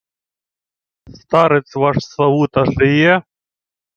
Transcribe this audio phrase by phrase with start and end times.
[1.21, 3.23] —Старець ваш Славута жиє?